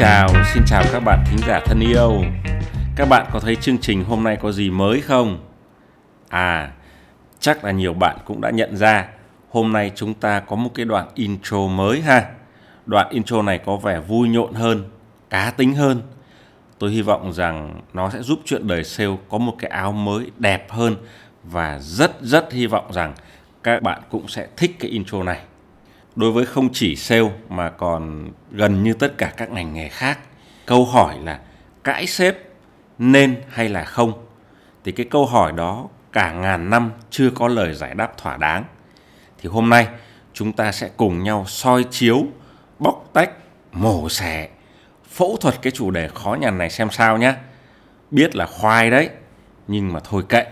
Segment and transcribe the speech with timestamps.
[0.00, 2.22] Chào, xin chào các bạn thính giả thân yêu.
[2.96, 5.38] Các bạn có thấy chương trình hôm nay có gì mới không?
[6.28, 6.72] À,
[7.40, 9.08] chắc là nhiều bạn cũng đã nhận ra
[9.50, 12.26] hôm nay chúng ta có một cái đoạn intro mới ha.
[12.86, 14.84] Đoạn intro này có vẻ vui nhộn hơn,
[15.30, 16.02] cá tính hơn.
[16.78, 20.30] Tôi hy vọng rằng nó sẽ giúp chuyện đời sale có một cái áo mới
[20.38, 20.96] đẹp hơn
[21.44, 23.14] và rất rất hy vọng rằng
[23.62, 25.40] các bạn cũng sẽ thích cái intro này
[26.20, 30.18] đối với không chỉ sale mà còn gần như tất cả các ngành nghề khác,
[30.66, 31.40] câu hỏi là
[31.84, 32.36] cãi sếp
[32.98, 34.26] nên hay là không?
[34.84, 38.64] Thì cái câu hỏi đó cả ngàn năm chưa có lời giải đáp thỏa đáng.
[39.38, 39.88] Thì hôm nay
[40.32, 42.26] chúng ta sẽ cùng nhau soi chiếu,
[42.78, 43.30] bóc tách,
[43.72, 44.48] mổ xẻ,
[45.10, 47.34] phẫu thuật cái chủ đề khó nhằn này xem sao nhé
[48.10, 49.08] biết là khoai đấy,
[49.68, 50.44] nhưng mà thôi kệ,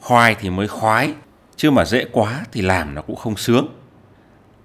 [0.00, 1.14] khoai thì mới khoái,
[1.56, 3.66] chứ mà dễ quá thì làm nó cũng không sướng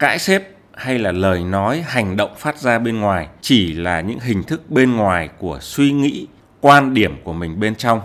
[0.02, 4.20] cãi sếp hay là lời nói, hành động phát ra bên ngoài chỉ là những
[4.20, 6.28] hình thức bên ngoài của suy nghĩ,
[6.62, 8.02] quan điểm của mình bên trong.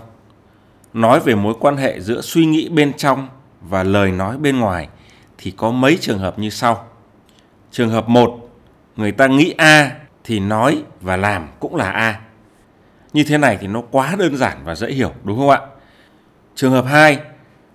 [0.93, 3.27] Nói về mối quan hệ giữa suy nghĩ bên trong
[3.61, 4.87] và lời nói bên ngoài
[5.37, 6.87] thì có mấy trường hợp như sau.
[7.71, 8.49] Trường hợp một,
[8.95, 9.91] người ta nghĩ a
[10.23, 12.19] thì nói và làm cũng là a.
[13.13, 15.61] Như thế này thì nó quá đơn giản và dễ hiểu, đúng không ạ?
[16.55, 17.19] Trường hợp 2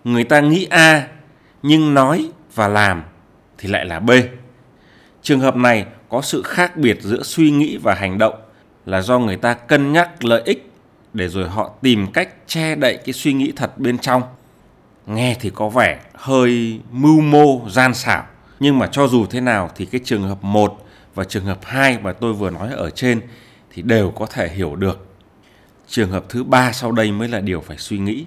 [0.05, 1.09] người ta nghĩ a
[1.63, 3.03] nhưng nói và làm
[3.63, 4.11] thì lại là B.
[5.23, 8.35] Trường hợp này có sự khác biệt giữa suy nghĩ và hành động
[8.87, 10.71] là do người ta cân nhắc lợi ích
[11.13, 14.23] để rồi họ tìm cách che đậy cái suy nghĩ thật bên trong.
[15.07, 18.27] Nghe thì có vẻ hơi mưu mô, gian xảo,
[18.61, 21.99] nhưng mà cho dù thế nào thì cái trường hợp 1 và trường hợp 2
[22.03, 23.21] mà tôi vừa nói ở trên
[23.71, 25.07] thì đều có thể hiểu được.
[25.89, 28.25] Trường hợp thứ ba sau đây mới là điều phải suy nghĩ.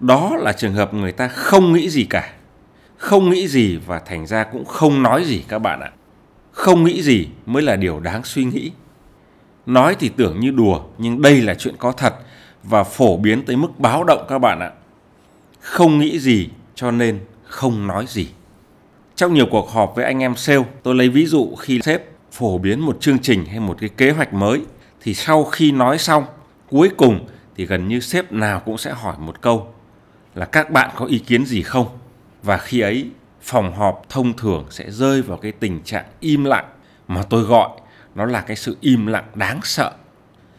[0.00, 2.32] Đó là trường hợp người ta không nghĩ gì cả
[3.02, 5.90] không nghĩ gì và thành ra cũng không nói gì các bạn ạ.
[6.52, 8.70] Không nghĩ gì mới là điều đáng suy nghĩ.
[9.66, 12.14] Nói thì tưởng như đùa, nhưng đây là chuyện có thật
[12.62, 14.70] và phổ biến tới mức báo động các bạn ạ.
[15.60, 18.28] Không nghĩ gì cho nên không nói gì.
[19.14, 22.02] Trong nhiều cuộc họp với anh em sale, tôi lấy ví dụ khi sếp
[22.32, 24.62] phổ biến một chương trình hay một cái kế hoạch mới,
[25.00, 26.24] thì sau khi nói xong,
[26.70, 27.26] cuối cùng
[27.56, 29.74] thì gần như sếp nào cũng sẽ hỏi một câu
[30.34, 31.86] là các bạn có ý kiến gì không?
[32.42, 33.10] Và khi ấy,
[33.40, 36.68] phòng họp thông thường sẽ rơi vào cái tình trạng im lặng.
[37.08, 37.68] Mà tôi gọi,
[38.14, 39.92] nó là cái sự im lặng đáng sợ.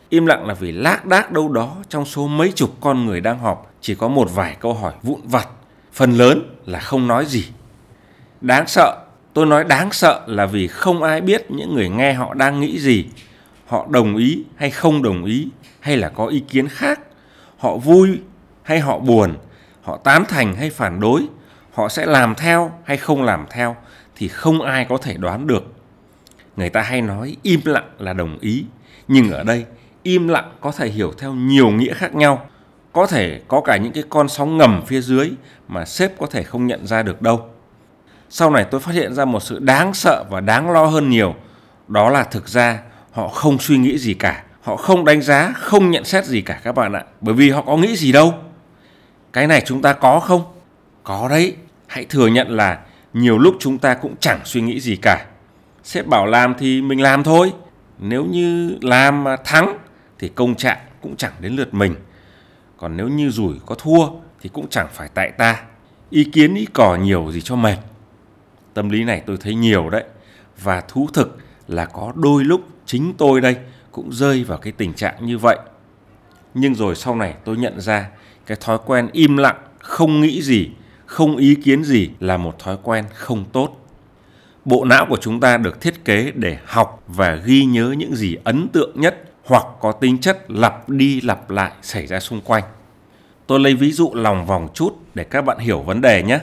[0.10, 3.40] Im lặng là vì lác đác đâu đó trong số mấy chục con người đang
[3.40, 5.48] họp, chỉ có một vài câu hỏi vụn vặt.
[5.94, 7.46] Phần lớn là không nói gì.
[8.42, 8.98] Đáng sợ,
[9.34, 12.80] tôi nói đáng sợ là vì không ai biết những người nghe họ đang nghĩ
[12.80, 13.06] gì.
[13.68, 15.48] Họ đồng ý hay không đồng ý,
[15.80, 17.00] hay là có ý kiến khác.
[17.58, 18.20] Họ vui
[18.64, 19.38] hay họ buồn,
[19.82, 21.28] họ tán thành hay phản đối
[21.74, 23.76] họ sẽ làm theo hay không làm theo
[24.16, 25.74] thì không ai có thể đoán được.
[26.56, 28.66] Người ta hay nói im lặng là đồng ý,
[29.08, 29.66] nhưng ở đây
[30.04, 32.46] im lặng có thể hiểu theo nhiều nghĩa khác nhau.
[32.94, 35.32] Có thể có cả những cái con sóng ngầm phía dưới
[35.68, 37.50] mà sếp có thể không nhận ra được đâu.
[38.30, 41.36] Sau này tôi phát hiện ra một sự đáng sợ và đáng lo hơn nhiều,
[41.88, 42.82] đó là thực ra
[43.12, 44.44] họ không suy nghĩ gì cả.
[44.62, 47.62] Họ không đánh giá, không nhận xét gì cả các bạn ạ, bởi vì họ
[47.62, 48.34] có nghĩ gì đâu.
[49.34, 50.53] Cái này chúng ta có không?
[51.04, 51.56] Có đấy.
[51.88, 52.80] Hãy thừa nhận là
[53.14, 55.26] nhiều lúc chúng ta cũng chẳng suy nghĩ gì cả.
[55.84, 57.54] Sếp bảo làm thì mình làm thôi.
[58.00, 59.78] Nếu như làm mà thắng
[60.20, 61.96] thì công trạng cũng chẳng đến lượt mình.
[62.78, 64.08] Còn nếu như rủi có thua
[64.42, 65.64] thì cũng chẳng phải tại ta.
[66.10, 67.78] Ý kiến, ý cỏ nhiều gì cho mệt.
[68.74, 70.04] Tâm lý này tôi thấy nhiều đấy.
[70.62, 71.38] Và thú thực
[71.68, 73.58] là có đôi lúc chính tôi đây
[73.92, 75.58] cũng rơi vào cái tình trạng như vậy.
[76.54, 78.10] Nhưng rồi sau này tôi nhận ra
[78.46, 80.70] cái thói quen im lặng, không nghĩ gì
[81.14, 83.86] không ý kiến gì là một thói quen không tốt.
[84.66, 88.38] Bộ não của chúng ta được thiết kế để học và ghi nhớ những gì
[88.44, 92.64] ấn tượng nhất hoặc có tính chất lặp đi lặp lại xảy ra xung quanh.
[93.48, 96.40] Tôi lấy ví dụ lòng vòng chút để các bạn hiểu vấn đề nhé.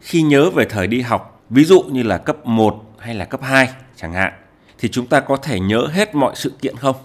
[0.00, 3.40] Khi nhớ về thời đi học, ví dụ như là cấp 1 hay là cấp
[3.42, 4.32] 2 chẳng hạn,
[4.78, 6.96] thì chúng ta có thể nhớ hết mọi sự kiện không?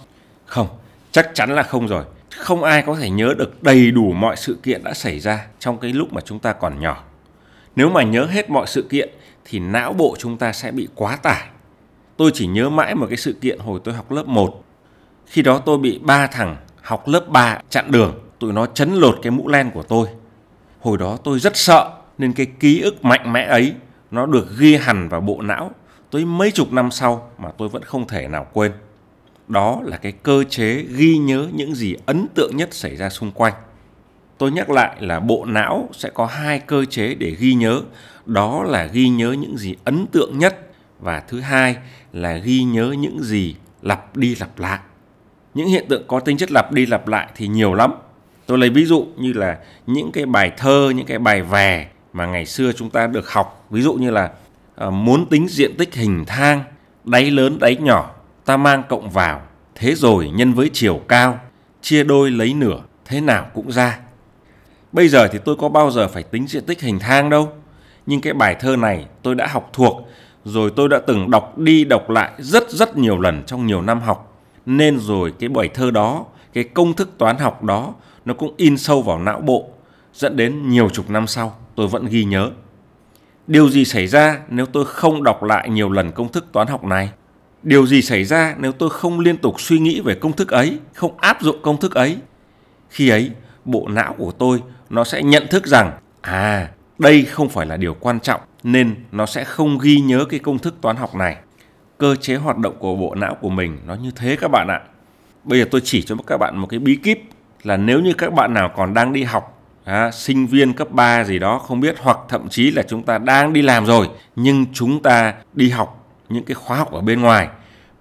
[0.46, 0.68] Không,
[1.12, 2.04] chắc chắn là không rồi.
[2.38, 5.78] Không ai có thể nhớ được đầy đủ mọi sự kiện đã xảy ra trong
[5.78, 7.05] cái lúc mà chúng ta còn nhỏ
[7.76, 9.10] nếu mà nhớ hết mọi sự kiện
[9.46, 11.50] thì não bộ chúng ta sẽ bị quá tải.
[12.18, 14.64] Tôi chỉ nhớ mãi một cái sự kiện hồi tôi học lớp 1.
[15.26, 19.20] Khi đó tôi bị ba thằng học lớp 3 chặn đường, tụi nó chấn lột
[19.22, 20.08] cái mũ len của tôi.
[20.82, 23.74] Hồi đó tôi rất sợ nên cái ký ức mạnh mẽ ấy
[24.12, 25.72] nó được ghi hẳn vào bộ não
[26.12, 28.72] tới mấy chục năm sau mà tôi vẫn không thể nào quên.
[29.48, 33.32] Đó là cái cơ chế ghi nhớ những gì ấn tượng nhất xảy ra xung
[33.32, 33.54] quanh.
[34.38, 37.82] Tôi nhắc lại là bộ não sẽ có hai cơ chế để ghi nhớ,
[38.26, 41.76] đó là ghi nhớ những gì ấn tượng nhất và thứ hai
[42.14, 44.80] là ghi nhớ những gì lặp đi lặp lại.
[45.54, 47.92] Những hiện tượng có tính chất lặp đi lặp lại thì nhiều lắm.
[48.46, 52.26] Tôi lấy ví dụ như là những cái bài thơ, những cái bài vè mà
[52.26, 54.32] ngày xưa chúng ta được học, ví dụ như là
[54.76, 56.64] à, muốn tính diện tích hình thang,
[57.04, 58.12] đáy lớn đáy nhỏ,
[58.46, 59.42] ta mang cộng vào,
[59.76, 61.40] thế rồi nhân với chiều cao,
[61.82, 64.00] chia đôi lấy nửa, thế nào cũng ra.
[64.96, 67.52] Bây giờ thì tôi có bao giờ phải tính diện tích hình thang đâu.
[68.06, 70.10] Nhưng cái bài thơ này tôi đã học thuộc,
[70.46, 74.02] rồi tôi đã từng đọc đi đọc lại rất rất nhiều lần trong nhiều năm
[74.02, 74.42] học.
[74.66, 77.94] Nên rồi cái bài thơ đó, cái công thức toán học đó
[78.26, 79.70] nó cũng in sâu vào não bộ,
[80.14, 82.52] dẫn đến nhiều chục năm sau tôi vẫn ghi nhớ.
[83.48, 86.84] Điều gì xảy ra nếu tôi không đọc lại nhiều lần công thức toán học
[86.84, 87.10] này?
[87.64, 90.80] Điều gì xảy ra nếu tôi không liên tục suy nghĩ về công thức ấy,
[90.94, 92.18] không áp dụng công thức ấy?
[92.90, 93.32] Khi ấy,
[93.66, 95.92] bộ não của tôi nó sẽ nhận thức rằng
[96.22, 96.70] à
[97.00, 100.60] đây không phải là điều quan trọng nên nó sẽ không ghi nhớ cái công
[100.60, 101.38] thức toán học này.
[101.98, 104.82] Cơ chế hoạt động của bộ não của mình nó như thế các bạn ạ.
[105.44, 107.20] Bây giờ tôi chỉ cho các bạn một cái bí kíp
[107.64, 111.24] là nếu như các bạn nào còn đang đi học à, sinh viên cấp 3
[111.24, 114.66] gì đó không biết hoặc thậm chí là chúng ta đang đi làm rồi nhưng
[114.74, 117.48] chúng ta đi học những cái khóa học ở bên ngoài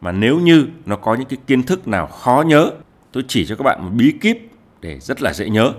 [0.01, 2.71] mà nếu như nó có những cái kiến thức nào khó nhớ
[3.13, 4.39] tôi chỉ cho các bạn một bí kíp
[4.85, 5.73] để rất là dễ nhớ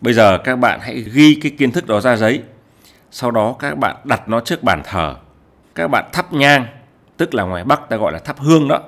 [0.00, 2.42] Bây giờ các bạn hãy ghi cái kiến thức đó ra giấy.
[3.10, 5.14] Sau đó các bạn đặt nó trước bàn thờ.
[5.74, 6.66] Các bạn thắp nhang,
[7.16, 8.80] tức là ngoài Bắc ta gọi là thắp hương đó.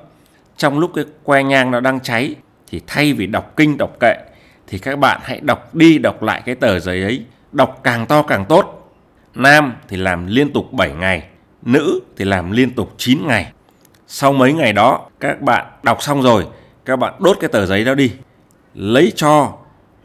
[0.57, 2.35] Trong lúc cái que nhang nó đang cháy
[2.69, 4.15] thì thay vì đọc kinh đọc kệ
[4.67, 8.23] thì các bạn hãy đọc đi đọc lại cái tờ giấy ấy, đọc càng to
[8.23, 8.93] càng tốt.
[9.35, 11.23] Nam thì làm liên tục 7 ngày,
[11.63, 13.53] nữ thì làm liên tục 9 ngày.
[14.07, 16.47] Sau mấy ngày đó các bạn đọc xong rồi,
[16.85, 18.13] các bạn đốt cái tờ giấy đó đi.
[18.81, 19.53] Lấy cho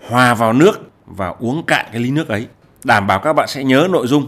[0.10, 2.48] hòa vào nước và uống cạn cái ly nước ấy.
[2.84, 4.28] Đảm bảo các bạn sẽ nhớ nội dung.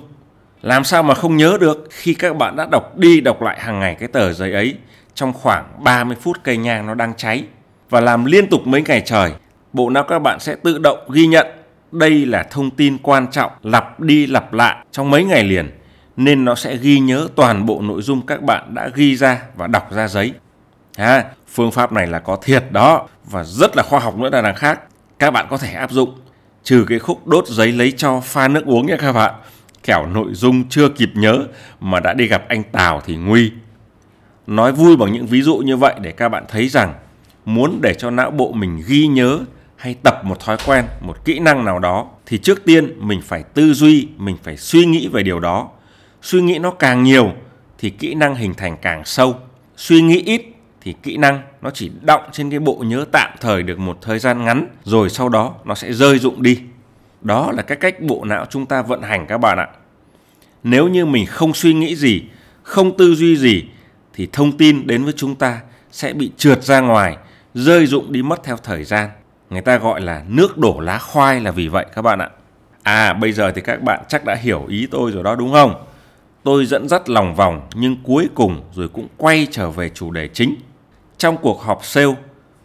[0.61, 3.79] Làm sao mà không nhớ được khi các bạn đã đọc đi đọc lại hàng
[3.79, 4.75] ngày cái tờ giấy ấy,
[5.13, 7.43] trong khoảng 30 phút cây nhang nó đang cháy.
[7.89, 9.33] Và làm liên tục mấy ngày trời,
[9.73, 11.47] bộ não các bạn sẽ tự động ghi nhận
[11.91, 15.71] đây là thông tin quan trọng lặp đi lặp lại trong mấy ngày liền,
[16.17, 19.67] nên nó sẽ ghi nhớ toàn bộ nội dung các bạn đã ghi ra và
[19.67, 20.33] đọc ra giấy
[20.95, 23.07] à, phương pháp này là có thiệt đó.
[23.23, 24.81] Và rất là khoa học nữa là đằng khác.
[25.19, 26.15] Các bạn có thể áp dụng.
[26.63, 29.35] Trừ cái khúc đốt giấy lấy cho pha nước uống nha các bạn.
[29.83, 31.39] Kẻo nội dung chưa kịp nhớ
[31.79, 33.51] mà đã đi gặp anh Tào thì nguy.
[34.47, 36.93] Nói vui bằng những ví dụ như vậy để các bạn thấy rằng
[37.45, 39.39] muốn để cho não bộ mình ghi nhớ
[39.75, 43.43] hay tập một thói quen một kỹ năng nào đó thì trước tiên mình phải
[43.43, 45.69] tư duy mình phải suy nghĩ về điều đó.
[46.21, 47.31] Suy nghĩ nó càng nhiều
[47.77, 49.35] thì kỹ năng hình thành càng sâu.
[49.77, 50.54] Suy nghĩ ít
[50.85, 54.19] thì kỹ năng nó chỉ động trên cái bộ nhớ tạm thời được một thời
[54.19, 56.59] gian ngắn rồi sau đó nó sẽ rơi dụng đi.
[57.21, 59.67] Đó là cái cách bộ não chúng ta vận hành các bạn ạ.
[60.63, 62.23] Nếu như mình không suy nghĩ gì,
[62.63, 63.63] không tư duy gì
[64.13, 65.61] thì thông tin đến với chúng ta
[65.91, 67.17] sẽ bị trượt ra ngoài,
[67.53, 69.09] rơi dụng đi mất theo thời gian.
[69.49, 72.29] Người ta gọi là nước đổ lá khoai là vì vậy các bạn ạ.
[72.83, 75.85] À bây giờ thì các bạn chắc đã hiểu ý tôi rồi đó đúng không?
[76.43, 80.27] Tôi dẫn dắt lòng vòng nhưng cuối cùng rồi cũng quay trở về chủ đề
[80.27, 80.55] chính
[81.25, 82.15] trong cuộc họp sale,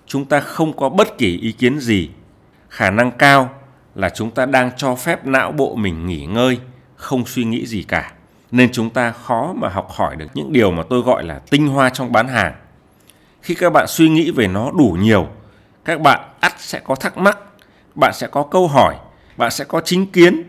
[0.06, 2.10] chúng ta không có bất kỳ ý kiến gì.
[2.68, 3.50] Khả năng cao
[3.94, 6.58] là chúng ta đang cho phép não bộ mình nghỉ ngơi,
[6.96, 8.12] không suy nghĩ gì cả.
[8.50, 11.68] Nên chúng ta khó mà học hỏi được những điều mà tôi gọi là tinh
[11.68, 12.54] hoa trong bán hàng.
[13.42, 15.28] Khi các bạn suy nghĩ về nó đủ nhiều,
[15.84, 17.38] các bạn ắt sẽ có thắc mắc,
[17.94, 18.94] bạn sẽ có câu hỏi,
[19.36, 20.42] bạn sẽ có chính kiến.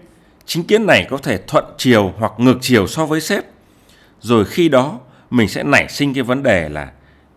[0.46, 3.44] Chính kiến này có thể thuận chiều hoặc ngược chiều so với sếp.
[4.20, 5.00] Rồi khi đó
[5.30, 6.92] mình sẽ nảy sinh cái vấn đề là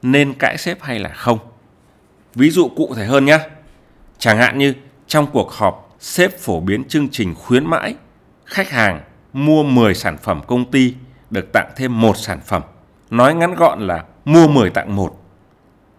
[0.05, 1.39] nên cãi sếp hay là không.
[2.35, 3.39] Ví dụ cụ thể hơn nhé.
[4.19, 4.75] Chẳng hạn như
[5.07, 7.95] trong cuộc họp, sếp phổ biến chương trình khuyến mãi,
[8.45, 9.01] khách hàng
[9.33, 10.95] mua 10 sản phẩm công ty
[11.31, 12.63] được tặng thêm một sản phẩm.
[13.11, 15.23] Nói ngắn gọn là mua 10 tặng một.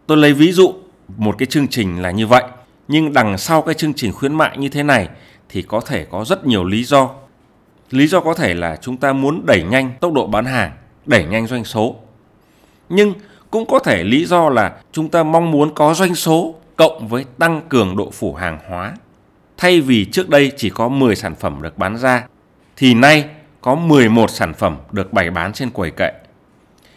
[0.07, 0.74] Tôi lấy ví dụ
[1.17, 2.43] một cái chương trình là như vậy,
[2.88, 5.09] nhưng đằng sau cái chương trình khuyến mại như thế này
[5.50, 7.09] thì có thể có rất nhiều lý do.
[7.91, 10.71] Lý do có thể là chúng ta muốn đẩy nhanh tốc độ bán hàng,
[11.05, 11.95] đẩy nhanh doanh số.
[12.89, 13.13] Nhưng
[13.55, 17.25] cũng có thể lý do là chúng ta mong muốn có doanh số cộng với
[17.39, 18.93] tăng cường độ phủ hàng hóa.
[19.57, 22.24] Thay vì trước đây chỉ có 10 sản phẩm được bán ra,
[22.77, 23.25] thì nay
[23.62, 26.12] có 11 sản phẩm được bày bán trên quầy kệ.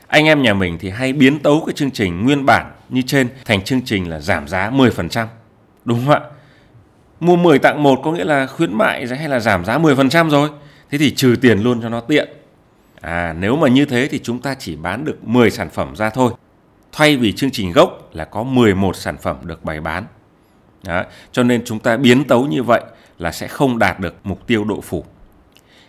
[0.06, 3.28] Anh em nhà mình thì hay biến tấu cái chương trình nguyên bản như trên
[3.44, 5.26] thành chương trình là giảm giá 10%.
[5.84, 6.20] Đúng không ạ?
[7.20, 10.48] Mua 10 tặng 1 có nghĩa là khuyến mại hay là giảm giá 10% rồi.
[10.90, 12.28] Thế thì trừ tiền luôn cho nó tiện.
[13.00, 16.10] À nếu mà như thế thì chúng ta chỉ bán được 10 sản phẩm ra
[16.10, 16.32] thôi.
[16.92, 20.04] Thay vì chương trình gốc là có 11 sản phẩm được bày bán.
[20.83, 22.80] Đó, cho nên chúng ta biến tấu như vậy
[23.18, 25.04] là sẽ không đạt được mục tiêu độ phủ.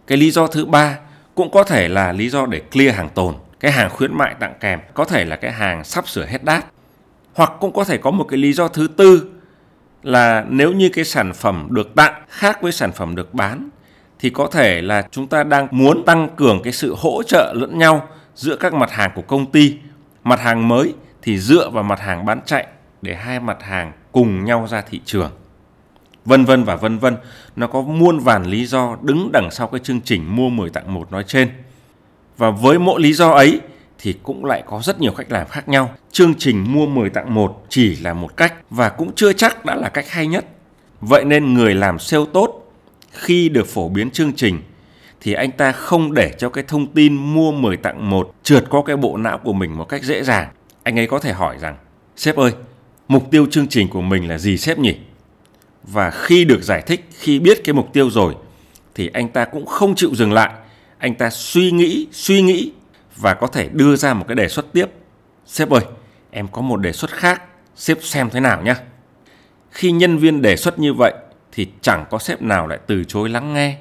[0.08, 0.98] Cái lý do thứ ba
[1.36, 4.53] cũng có thể là lý do để clear hàng tồn, cái hàng khuyến mại tặng
[4.60, 6.65] kèm, có thể là cái hàng sắp sửa hết đát.
[7.34, 9.29] Hoặc cũng có thể có một cái lý do thứ tư
[10.03, 13.70] là nếu như cái sản phẩm được tặng khác với sản phẩm được bán
[14.20, 17.77] thì có thể là chúng ta đang muốn tăng cường cái sự hỗ trợ lẫn
[17.77, 19.77] nhau giữa các mặt hàng của công ty.
[20.29, 22.67] Mặt hàng mới thì dựa vào mặt hàng bán chạy
[23.01, 25.31] để hai mặt hàng cùng nhau ra thị trường.
[26.25, 27.17] Vân vân và vân vân,
[27.55, 30.93] nó có muôn vàn lý do đứng đằng sau cái chương trình mua 10 tặng
[30.93, 31.50] 1 nói trên.
[32.38, 33.59] Và với mỗi lý do ấy
[34.00, 35.91] thì cũng lại có rất nhiều cách làm khác nhau.
[36.12, 39.75] Chương trình mua 10 tặng 1 chỉ là một cách và cũng chưa chắc đã
[39.75, 40.45] là cách hay nhất.
[41.01, 42.71] Vậy nên người làm sale tốt
[43.12, 44.59] khi được phổ biến chương trình
[45.21, 48.81] thì anh ta không để cho cái thông tin mua 10 tặng 1 trượt qua
[48.85, 50.49] cái bộ não của mình một cách dễ dàng.
[50.83, 51.77] Anh ấy có thể hỏi rằng,
[52.15, 52.51] sếp ơi,
[53.07, 54.97] mục tiêu chương trình của mình là gì sếp nhỉ?
[55.83, 58.35] Và khi được giải thích, khi biết cái mục tiêu rồi
[58.95, 60.53] thì anh ta cũng không chịu dừng lại.
[60.97, 62.71] Anh ta suy nghĩ, suy nghĩ
[63.15, 64.85] và có thể đưa ra một cái đề xuất tiếp.
[65.45, 65.81] Sếp ơi,
[66.31, 67.41] em có một đề xuất khác,
[67.75, 68.75] sếp xem thế nào nhé.
[69.71, 71.13] Khi nhân viên đề xuất như vậy
[71.51, 73.77] thì chẳng có sếp nào lại từ chối lắng nghe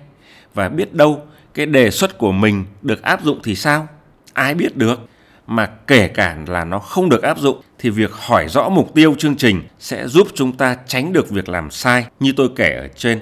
[0.58, 1.22] và biết đâu
[1.54, 3.88] cái đề xuất của mình được áp dụng thì sao?
[4.32, 5.00] Ai biết được?
[5.46, 9.14] Mà kể cả là nó không được áp dụng thì việc hỏi rõ mục tiêu
[9.18, 12.88] chương trình sẽ giúp chúng ta tránh được việc làm sai như tôi kể ở
[12.88, 13.20] trên.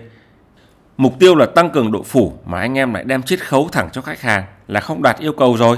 [0.96, 3.88] Mục tiêu là tăng cường độ phủ mà anh em lại đem chiết khấu thẳng
[3.92, 5.76] cho khách hàng là không đạt yêu cầu rồi.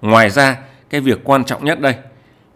[0.00, 0.58] Ngoài ra,
[0.90, 1.94] cái việc quan trọng nhất đây,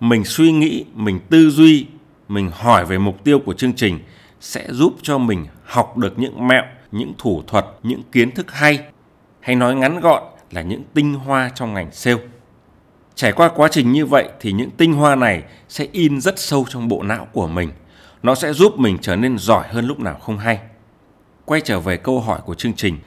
[0.00, 1.86] mình suy nghĩ, mình tư duy,
[2.28, 3.98] mình hỏi về mục tiêu của chương trình
[4.40, 6.64] sẽ giúp cho mình học được những mẹo,
[6.96, 8.80] những thủ thuật, những kiến thức hay,
[9.40, 12.22] hay nói ngắn gọn là những tinh hoa trong ngành sale.
[13.14, 16.66] Trải qua quá trình như vậy thì những tinh hoa này sẽ in rất sâu
[16.68, 17.70] trong bộ não của mình.
[18.22, 20.58] Nó sẽ giúp mình trở nên giỏi hơn lúc nào không hay.
[21.44, 22.98] Quay trở về câu hỏi của chương trình,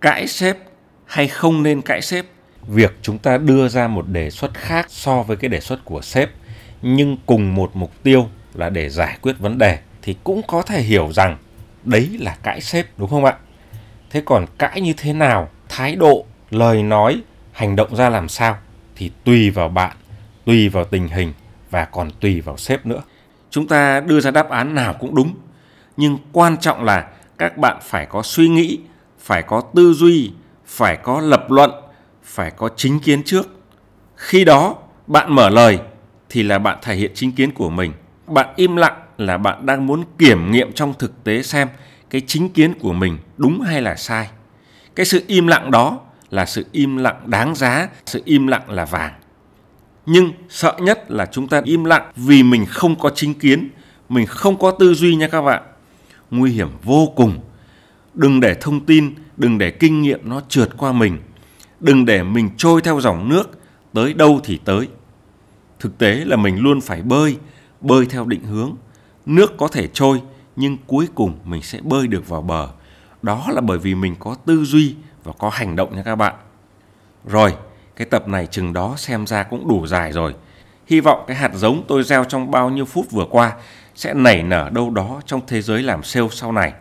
[0.00, 0.56] cãi sếp
[1.04, 2.26] hay không nên cãi sếp?
[2.68, 6.02] Việc chúng ta đưa ra một đề xuất khác so với cái đề xuất của
[6.02, 6.30] sếp
[6.82, 10.82] nhưng cùng một mục tiêu là để giải quyết vấn đề thì cũng có thể
[10.82, 11.38] hiểu rằng
[11.84, 13.36] đấy là cãi sếp đúng không ạ?
[14.10, 17.22] Thế còn cãi như thế nào, thái độ, lời nói,
[17.52, 18.56] hành động ra làm sao
[18.96, 19.96] thì tùy vào bạn,
[20.44, 21.32] tùy vào tình hình
[21.70, 23.02] và còn tùy vào sếp nữa.
[23.50, 25.34] Chúng ta đưa ra đáp án nào cũng đúng,
[25.96, 27.08] nhưng quan trọng là
[27.38, 28.78] các bạn phải có suy nghĩ,
[29.18, 30.32] phải có tư duy,
[30.66, 31.70] phải có lập luận,
[32.22, 33.48] phải có chính kiến trước.
[34.16, 35.78] Khi đó, bạn mở lời
[36.28, 37.92] thì là bạn thể hiện chính kiến của mình.
[38.26, 41.68] Bạn im lặng là bạn đang muốn kiểm nghiệm trong thực tế xem
[42.10, 44.30] cái chính kiến của mình đúng hay là sai.
[44.94, 46.00] Cái sự im lặng đó
[46.30, 49.12] là sự im lặng đáng giá, sự im lặng là vàng.
[50.06, 53.68] Nhưng sợ nhất là chúng ta im lặng vì mình không có chính kiến,
[54.08, 55.62] mình không có tư duy nha các bạn.
[56.30, 57.40] Nguy hiểm vô cùng.
[58.14, 61.18] Đừng để thông tin, đừng để kinh nghiệm nó trượt qua mình.
[61.80, 63.58] Đừng để mình trôi theo dòng nước,
[63.92, 64.88] tới đâu thì tới.
[65.80, 67.36] Thực tế là mình luôn phải bơi,
[67.80, 68.76] bơi theo định hướng.
[69.26, 70.22] Nước có thể trôi,
[70.56, 72.68] nhưng cuối cùng mình sẽ bơi được vào bờ.
[73.22, 76.34] Đó là bởi vì mình có tư duy và có hành động nha các bạn.
[77.26, 77.54] Rồi,
[77.96, 80.34] cái tập này chừng đó xem ra cũng đủ dài rồi.
[80.86, 83.52] Hy vọng cái hạt giống tôi gieo trong bao nhiêu phút vừa qua
[83.94, 86.72] sẽ nảy nở đâu đó trong thế giới làm sale sau này.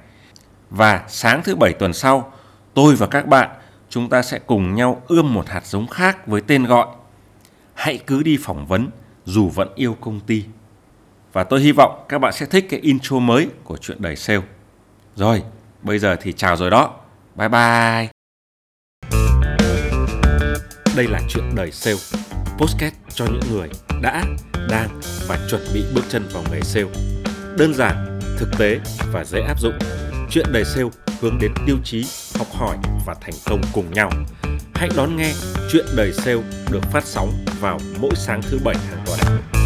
[0.69, 2.33] Và sáng thứ bảy tuần sau,
[2.73, 3.49] tôi và các bạn
[3.89, 6.87] chúng ta sẽ cùng nhau ươm một hạt giống khác với tên gọi
[7.73, 8.89] Hãy cứ đi phỏng vấn
[9.25, 10.43] dù vẫn yêu công ty.
[11.33, 14.41] Và tôi hy vọng các bạn sẽ thích cái intro mới của chuyện đầy sale.
[15.15, 15.43] Rồi,
[15.81, 16.93] bây giờ thì chào rồi đó.
[17.35, 18.07] Bye bye.
[20.95, 21.97] Đây là chuyện đời sale,
[22.57, 23.69] podcast cho những người
[24.01, 24.23] đã,
[24.69, 26.87] đang và chuẩn bị bước chân vào nghề sale.
[27.57, 28.79] Đơn giản, thực tế
[29.13, 29.79] và dễ áp dụng.
[30.29, 30.89] Chuyện đời sale
[31.21, 32.05] hướng đến tiêu chí
[32.37, 34.11] học hỏi và thành công cùng nhau.
[34.75, 35.33] Hãy đón nghe
[35.71, 39.60] chuyện đời sale được phát sóng vào mỗi sáng thứ bảy hàng tuần.